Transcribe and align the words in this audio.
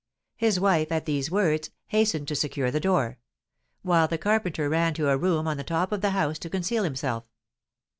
His 0.35 0.59
wife, 0.59 0.91
at 0.91 1.05
these 1.05 1.29
words, 1.29 1.69
hastened 1.89 2.27
to 2.29 2.35
secure 2.35 2.71
the 2.71 2.79
door; 2.79 3.19
while 3.83 4.07
the 4.07 4.17
carpenter 4.17 4.67
ran 4.67 4.95
to 4.95 5.09
a 5.09 5.15
room 5.15 5.47
on 5.47 5.57
the 5.57 5.63
top 5.63 5.91
of 5.91 6.01
the 6.01 6.09
house, 6.09 6.39
to 6.39 6.49
conceal 6.49 6.81
himself. 6.83 7.23